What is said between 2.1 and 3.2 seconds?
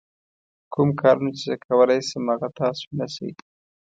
هغه تاسو نه